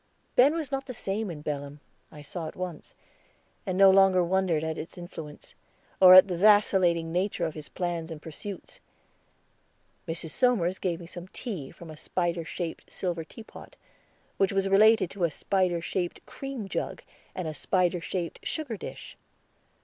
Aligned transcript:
Ben 0.35 0.55
was 0.55 0.71
not 0.71 0.87
the 0.87 0.95
same 0.95 1.29
in 1.29 1.43
Belem, 1.43 1.79
I 2.11 2.23
saw 2.23 2.47
at 2.47 2.55
once, 2.55 2.95
and 3.67 3.77
no 3.77 3.91
longer 3.91 4.23
wondered 4.23 4.63
at 4.63 4.79
its 4.79 4.97
influence, 4.97 5.53
or 6.01 6.15
at 6.15 6.27
the 6.27 6.39
vacillating 6.39 7.11
nature 7.11 7.45
of 7.45 7.53
his 7.53 7.69
plans 7.69 8.09
and 8.09 8.19
pursuits. 8.19 8.79
Mrs. 10.07 10.31
Somers 10.31 10.79
gave 10.79 10.99
me 10.99 11.05
some 11.05 11.27
tea 11.27 11.69
from 11.69 11.91
a 11.91 11.97
spider 11.97 12.43
shaped 12.43 12.91
silver 12.91 13.23
tea 13.23 13.43
pot, 13.43 13.75
which 14.37 14.51
was 14.51 14.67
related 14.69 15.11
to 15.11 15.23
a 15.23 15.29
spider 15.29 15.81
shaped 15.81 16.25
cream 16.25 16.67
jug 16.67 17.03
and 17.35 17.47
a 17.47 17.53
spider 17.53 18.01
shaped 18.01 18.39
sugar 18.41 18.77
dish. 18.77 19.15